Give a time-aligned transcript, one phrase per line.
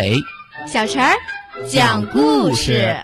[0.00, 0.24] 马尾，
[0.66, 1.14] 小陈儿
[1.68, 2.96] 讲故事。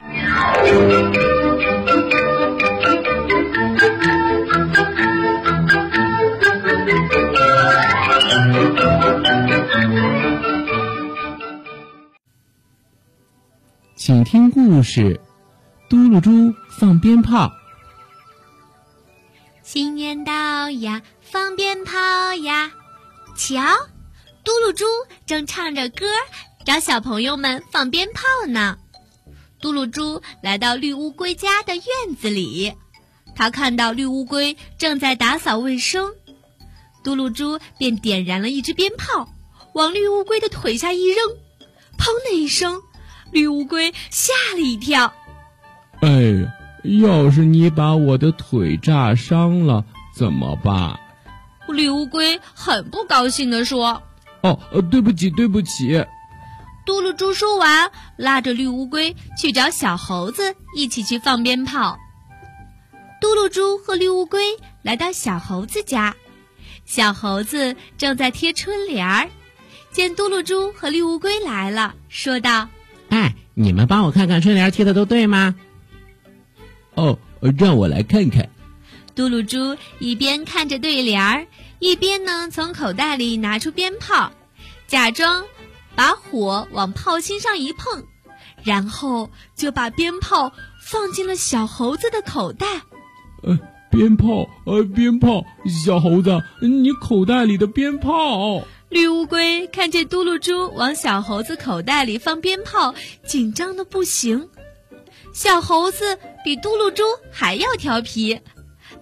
[13.95, 15.21] 请听故事：
[15.91, 17.53] 嘟噜猪放鞭炮。
[19.63, 22.71] 新年到呀，放鞭炮呀！
[23.37, 23.61] 瞧，
[24.43, 24.87] 嘟噜猪
[25.27, 26.07] 正唱着歌，
[26.67, 28.79] 找小朋友们放鞭炮呢。
[29.61, 32.75] 嘟噜猪来到绿乌龟家的院子里，
[33.37, 36.13] 他看到绿乌龟正在打扫卫生，
[37.05, 39.29] 嘟噜猪便点燃了一支鞭炮，
[39.75, 41.17] 往绿乌龟的腿下一扔，
[41.97, 42.83] 砰的一声。
[43.31, 45.13] 绿乌龟吓了一跳，
[46.01, 46.53] 哎呀！
[47.01, 49.85] 要是你把我的腿炸伤了
[50.17, 50.99] 怎么办？
[51.69, 54.03] 绿乌龟很不高兴地说
[54.43, 54.59] ：“哦，
[54.91, 56.05] 对不起，对不起。”
[56.87, 61.99] 嘟噜猪说完，拉着绿乌龟去找小猴子一起去放鞭炮。
[63.21, 64.41] 嘟噜猪和绿乌龟
[64.83, 66.15] 来到小猴子家，
[66.85, 69.29] 小猴子正在贴春联儿，
[69.91, 72.69] 见嘟噜猪和绿乌龟来了，说道。
[73.09, 75.57] 哎，你们帮我看看春联贴的都对吗？
[76.95, 77.19] 哦，
[77.59, 78.49] 让我来看看。
[79.17, 81.45] 嘟噜猪一边看着对联儿，
[81.81, 84.31] 一边呢从口袋里拿出鞭炮，
[84.87, 85.45] 假装
[85.97, 88.05] 把火往炮芯上一碰，
[88.63, 92.67] 然后就把鞭炮放进了小猴子的口袋。
[93.43, 93.59] 呃，
[93.91, 95.45] 鞭炮，呃，鞭炮，
[95.85, 98.63] 小猴子，你口袋里的鞭炮。
[98.89, 102.95] 绿乌龟看见嘟噜猪往小猴子口袋里放鞭炮，
[103.27, 104.49] 紧张的不行。
[105.33, 107.03] 小猴子比嘟噜猪
[107.33, 108.41] 还要调皮，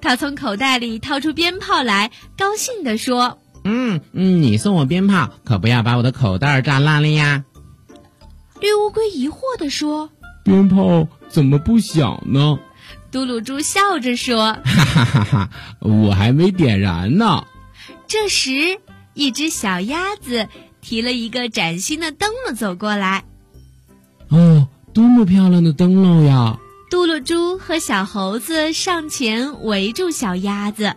[0.01, 7.45] 他从口袋里掏出鞭炮来，高兴地说：“嗯嗯，你送我鞭炮，可不要把我的口袋炸烂了呀。”
[8.61, 10.11] 绿乌龟疑惑地说
[10.45, 12.59] ：“鞭炮怎么不响呢？”
[13.11, 17.45] 嘟噜猪笑着说：“哈哈哈哈，我还没点燃呢。”
[18.07, 18.79] 这时。
[19.17, 20.49] 一只小鸭子
[20.81, 23.23] 提了一个崭新的灯笼走过来。
[24.29, 26.59] 哦，多么漂亮的灯笼呀！
[26.91, 30.97] 嘟噜猪和小猴子上前围住小鸭子。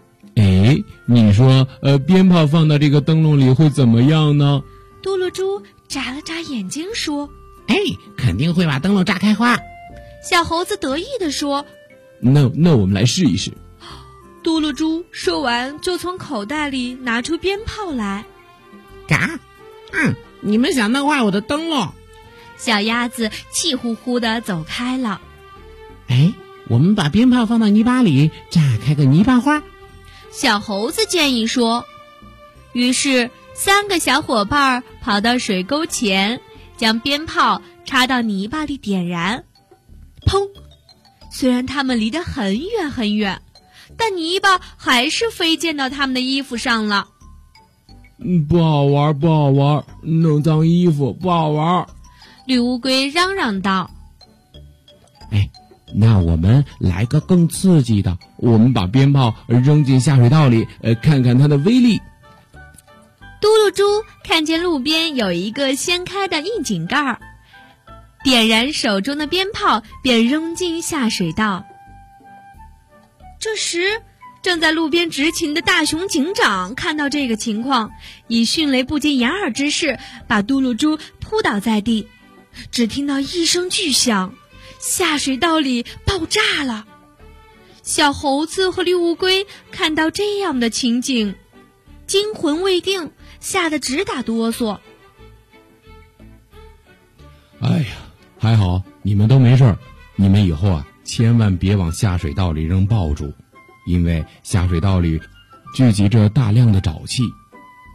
[1.09, 4.63] 哎，你说，呃，鞭炮放到这个灯笼里会怎么样呢？
[5.01, 7.29] 嘟噜猪眨了眨眼睛说
[7.67, 7.75] ：“哎，
[8.17, 9.57] 肯定会把灯笼炸开花。”
[10.29, 11.65] 小猴子得意地说
[12.19, 13.51] ：“那那我们来试一试。
[14.43, 18.25] ”嘟噜猪说完，就从口袋里拿出鞭炮来。
[19.07, 19.39] 嘎，
[19.93, 21.89] 嗯，你们想弄坏我的灯笼？
[22.57, 25.21] 小鸭子气呼呼的走开了。
[26.07, 26.33] 哎，
[26.67, 29.63] 我们把鞭炮放到泥巴里，炸开个泥巴花。
[30.31, 31.85] 小猴子建议说。
[32.73, 36.41] 于是，三个小伙伴跑到水沟前，
[36.77, 39.45] 将鞭炮插到泥巴里点燃。
[40.25, 40.49] 砰！
[41.31, 43.41] 虽然他们离得很远很远。
[43.95, 47.07] 但泥巴还是飞溅到他们的衣服上了。
[48.19, 51.87] 嗯，不好玩，不好玩，弄脏衣服不好玩。
[52.45, 53.96] 绿乌龟嚷嚷道：“哎，
[55.93, 62.01] 那我们来个更刺激的，我们把鞭炮扔进下水道里，呃，看看它的威力。”
[63.39, 63.83] 嘟噜猪
[64.23, 67.19] 看见路边有一个掀开的窨井盖儿，
[68.23, 71.65] 点燃手中的鞭炮，便扔进下水道。
[73.39, 74.01] 这时，
[74.41, 77.91] 正在路边执勤的大熊警长看到这个情况，
[78.27, 82.07] 以迅雷不及掩耳之势把嘟噜猪扑倒在地。
[82.71, 84.33] 只听到一声巨响，
[84.79, 86.85] 下水道里爆炸了。
[87.83, 91.35] 小猴子和绿乌龟看到这样的情景，
[92.05, 94.79] 惊魂未定，吓得直打哆嗦。
[97.61, 97.85] 哎呀，
[98.37, 99.77] 还好你们都没事儿，
[100.15, 100.87] 你们以后啊。
[101.03, 103.33] 千万别往下水道里扔爆竹，
[103.85, 105.21] 因为下水道里
[105.73, 107.23] 聚集着大量的沼气，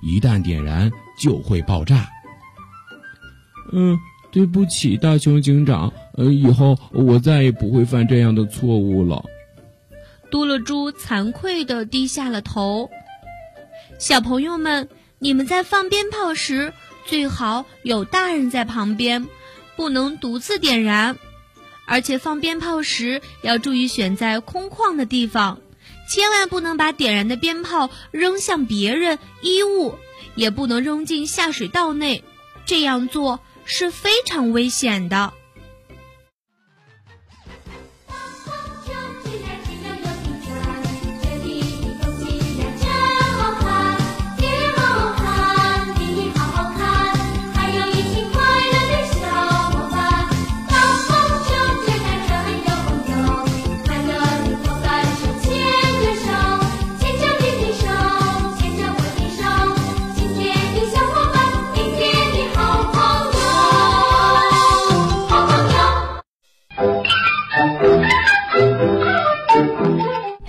[0.02, 0.90] 一旦点燃
[1.20, 2.08] 就会爆炸。
[3.70, 3.98] 嗯，
[4.30, 9.24] 对不起，大熊警长，呃，以后我再也不会犯这样的错误了。
[10.30, 12.90] 嘟噜猪惭愧地低下了头。
[13.98, 14.88] 小朋友们，
[15.18, 16.72] 你们在放鞭炮时
[17.06, 19.26] 最好有大人在旁边，
[19.76, 21.16] 不能独自点燃。
[21.84, 25.60] 而且放鞭炮时要注意选在空旷的地方，
[26.08, 29.94] 千万不能把点燃的鞭炮扔向别人、衣物，
[30.34, 32.22] 也不能扔进下水道内，
[32.64, 35.32] 这样做是非常危险的。